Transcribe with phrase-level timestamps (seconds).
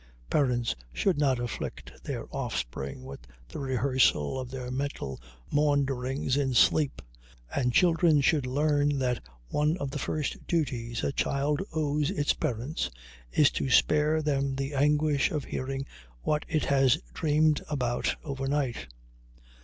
[0.31, 3.19] Parents should not afflict their offspring with
[3.49, 7.03] the rehearsal of their mental maunderings in sleep,
[7.55, 12.89] and children should learn that one of the first duties a child owes its parents
[13.31, 15.85] is to spare them the anguish of hearing
[16.23, 18.87] what it has dreamed about overnight.